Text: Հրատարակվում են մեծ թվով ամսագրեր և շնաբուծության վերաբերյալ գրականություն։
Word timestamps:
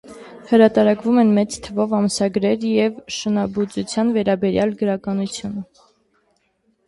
Հրատարակվում 0.51 1.17
են 1.23 1.33
մեծ 1.33 1.57
թվով 1.65 1.91
ամսագրեր 1.97 2.65
և 2.69 2.97
շնաբուծության 3.17 4.09
վերաբերյալ 4.15 4.73
գրականություն։ 4.81 5.55